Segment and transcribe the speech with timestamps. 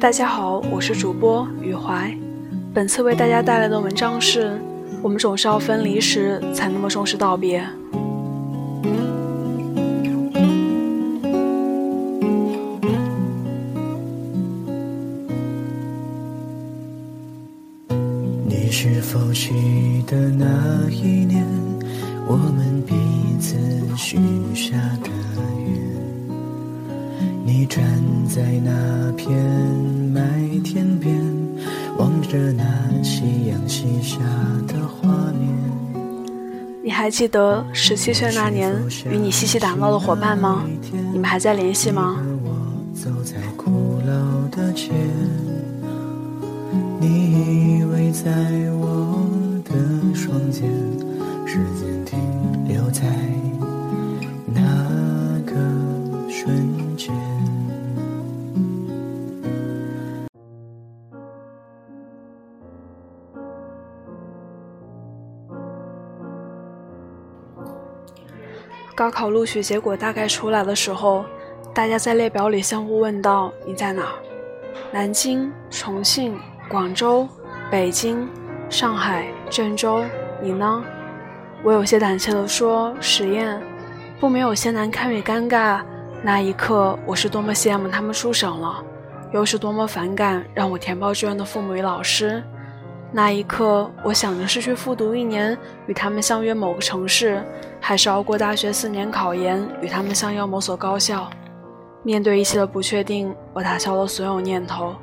[0.00, 2.10] 大家好，我是主播雨怀。
[2.72, 4.58] 本次为大家带来的文章是：
[5.02, 7.62] 我们总是要分离时才那么重视道别。
[18.46, 21.46] 你是否记得那一年，
[22.30, 22.94] 我们彼
[23.40, 23.56] 此
[23.96, 24.16] 许
[24.54, 25.10] 下的
[25.66, 25.74] 愿？
[27.44, 27.82] 你站
[28.28, 29.36] 在那片
[30.14, 30.22] 麦
[30.62, 31.12] 田边，
[31.98, 32.62] 望着那
[33.02, 34.20] 夕阳西下
[34.68, 35.50] 的画面。
[36.84, 38.72] 你还记得十七岁那年
[39.10, 40.64] 与你嬉戏打闹的伙伴吗？
[41.12, 42.24] 你们还在联系吗？
[42.44, 42.50] 我
[42.94, 44.92] 走在古老的街，
[47.00, 48.30] 你依偎在
[48.78, 49.26] 我
[49.64, 49.74] 的
[50.14, 50.70] 双肩，
[51.44, 51.99] 时间
[69.00, 71.24] 高考录取结果大概出来的时候，
[71.72, 74.12] 大家在列表里相互问道：“你在哪？”
[74.92, 76.38] 南京、重庆、
[76.68, 77.26] 广州、
[77.70, 78.28] 北京、
[78.68, 80.04] 上海、郑州，
[80.42, 80.84] 你呢？
[81.62, 83.58] 我有些胆怯地说：“实验。”
[84.20, 85.80] 不免有些难堪与尴尬。
[86.22, 88.84] 那一刻，我是多么羡慕他们出省了，
[89.32, 92.42] 又是多么反感让我填报志愿的父母与老师。
[93.12, 97.42] 那一刻，我想着是去复读一年，与他们相约某个城市，
[97.80, 101.28] 还是熬过大学四年考研，与他们相邀某所高校。
[102.04, 104.94] 面对一切的不确定，我打消了所有念头，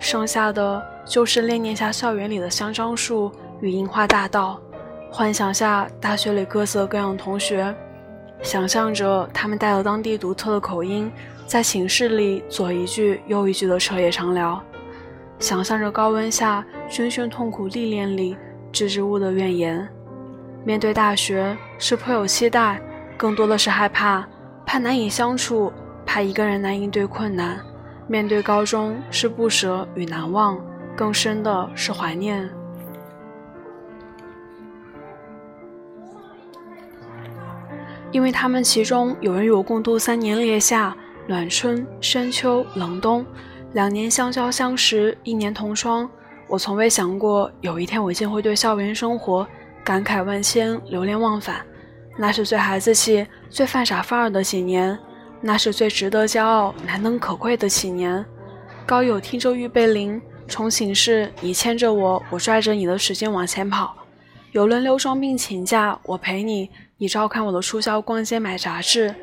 [0.00, 4.60] 剩下的就是恋念下校园里的香樟树与樱花大道，
[5.10, 7.72] 幻想下大学里各色各样的同学，
[8.42, 11.10] 想象着他们带了当地独特的口音，
[11.46, 14.60] 在寝室里左一句右一句的彻夜长聊。
[15.38, 18.36] 想象着高温下军训痛苦历练里
[18.72, 19.86] 支支吾的怨言，
[20.64, 22.80] 面对大学是颇有期待，
[23.16, 24.26] 更多的是害怕，
[24.64, 25.72] 怕难以相处，
[26.04, 27.60] 怕一个人难应对困难。
[28.08, 30.58] 面对高中是不舍与难忘，
[30.96, 32.48] 更深的是怀念。
[38.12, 43.26] 因为他们其中有人与我共度三年烈夏、暖春、深秋、冷冬。
[43.76, 46.08] 两年相交相识，一年同窗。
[46.48, 49.46] 我从未想过有一天我竟会对校园生活
[49.84, 51.56] 感慨万千、流连忘返。
[52.16, 54.98] 那是最孩子气、最犯傻范儿的几年，
[55.42, 58.24] 那是最值得骄傲、难能可贵的几年。
[58.86, 63.94] 高友听着预备铃，重寝室，你牵着我，我拽着你的使劲往前跑。
[64.52, 69.14] 有轮流装病请假，我陪你，你照看我的出校逛街买杂志。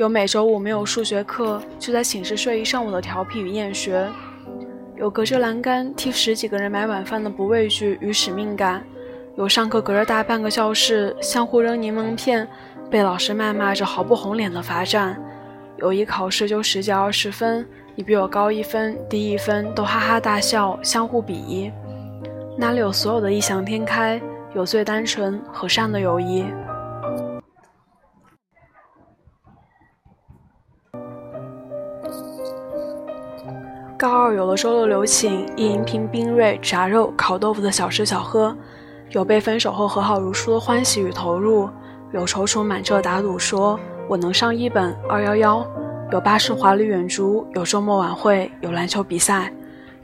[0.00, 4.08] 有每周五没有数学课，就在寝室睡一上午的调皮与厌学；
[4.96, 8.80] 有隔着栏杆替十几个人买晚饭的不畏惧与使命感；
[9.36, 12.48] 有上课隔着大半个教室相互扔柠檬片，
[12.90, 15.14] 被老师谩骂着毫不红脸的罚站；
[15.76, 21.70] 有一考试就十几二十分，你比我高一分低一分都哈哈大笑，相互鄙夷。
[22.56, 24.18] 那里有所有的异想天开，
[24.54, 26.46] 有最单纯和善的友谊。
[34.00, 38.56] 高二有了周六留寝，一银瓶冰锐、炸肉、烤豆腐的小吃小喝，
[39.10, 41.68] 有被分手后和好如初的欢喜与投入，
[42.14, 43.78] 有踌躇满志的打赌说
[44.08, 45.66] 我能上一本二幺幺，
[46.12, 49.52] 有巴士华丽远足，有周末晚会，有篮球比赛，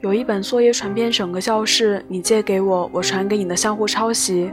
[0.01, 4.51] 有一本作业传遍整个教室，你借给我，我传给你的相互抄袭，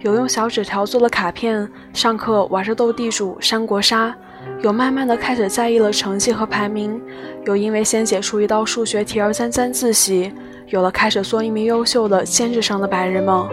[0.00, 4.14] 有用小纸条做的卡片，上课玩着斗地主、三国杀。
[4.62, 7.02] 有慢慢的开始在意了成绩和排名，
[7.44, 10.32] 有因为先解出一道数学题而沾沾自喜，
[10.68, 13.48] 有了开始做一名优秀的兼职上的白日梦。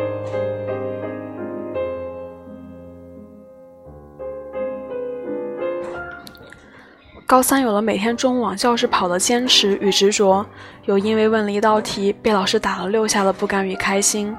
[7.25, 10.45] 高三有了每天中午往教室跑的坚持与执着，
[10.85, 14.33] 有因为问了一道题被老师打了六下的不甘与开心，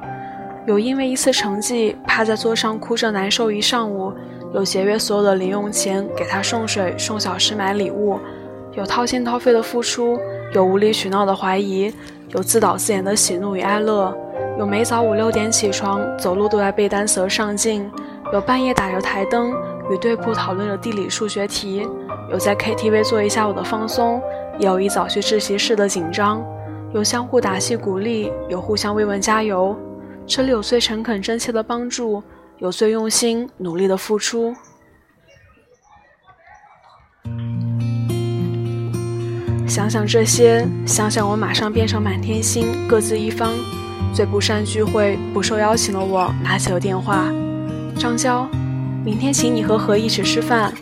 [0.66, 4.12] 有因为一次成绩趴在桌上哭着难受一上午。
[4.54, 8.18] 有节约所有的零用钱给他送水、送小吃、买礼物，
[8.74, 10.18] 有掏心掏肺的付出，
[10.54, 11.92] 有无理取闹的怀疑，
[12.28, 14.16] 有自导自演的喜怒与哀乐，
[14.58, 17.90] 有每早五六点起床，走路都在背单词上进，
[18.32, 19.52] 有半夜打着台灯
[19.90, 21.86] 与对铺讨论着地理数学题，
[22.30, 24.22] 有在 KTV 做一下午的放松，
[24.58, 26.42] 也有一早去自习室的紧张，
[26.94, 29.76] 有相互打气鼓励，有互相慰问加油。
[30.26, 32.22] 这里有最诚恳真切的帮助。
[32.58, 34.56] 有最用心、努力的付出。
[39.68, 43.52] 想想这些，想想我马上变成满天星，各自一方。
[44.14, 47.30] 最不善聚会、不受邀请的我，拿起了电话
[48.00, 48.48] ：“张娇，
[49.04, 50.72] 明天请你和何一起吃饭。”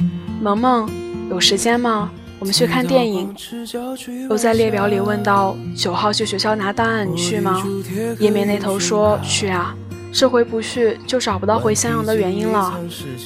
[0.40, 0.88] 萌萌，
[1.28, 2.08] 有时间吗？
[2.38, 3.34] 我们去看电影。
[4.28, 7.62] 又在列表里问到：“九号去学校拿档案，你去吗？”
[8.18, 9.74] 页面那头说：“去啊。”
[10.12, 12.78] 这回不去，就找不到回襄阳的原因了。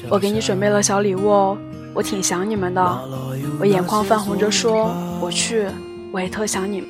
[0.08, 1.58] 我给你准备了小礼物哦，
[1.92, 3.00] 我挺想你们的。
[3.60, 4.90] 我眼眶泛红着说
[5.20, 5.66] ：“我去，
[6.10, 6.88] 我也特想你们。”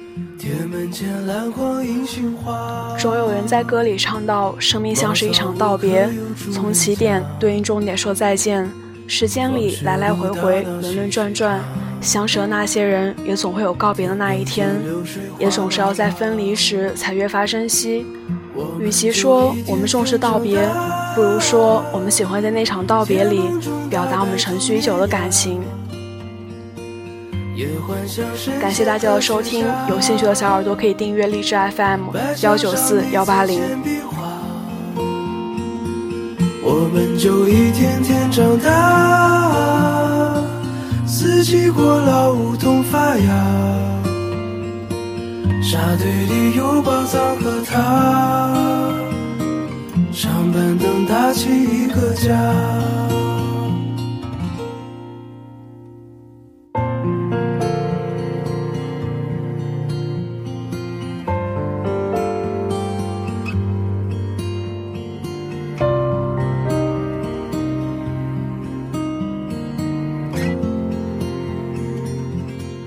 [2.96, 6.08] 总有人在歌里唱到：“生命像是一场道别，
[6.52, 8.70] 从起点对应终点说再见。
[9.08, 11.60] 时间里来来回回，轮轮转转，
[12.00, 14.74] 相识的那些人也总会有告别的那一天，
[15.38, 18.06] 也总是要在分离时才越发珍惜。”
[18.80, 20.68] 与其说我们重视道别，
[21.14, 23.40] 不如说我们喜欢在那场道别里
[23.88, 25.60] 表达我们沉蓄已久的感情。
[28.60, 32.08] 感谢大家的收听，有兴趣的小耳朵可以订阅荔枝 FM
[32.42, 33.60] 幺九四幺八零。
[36.62, 39.37] 我们就一天天长大，
[41.78, 43.30] 过老，梧桐发芽。
[45.62, 48.52] 沙堆里有宝藏和他，
[50.12, 52.34] 长板凳搭起一个家。